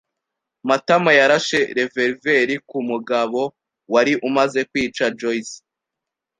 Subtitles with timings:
[0.67, 3.41] Matama yarashe reververi ku mugabo
[3.93, 5.57] wari umaze kwica Joyci.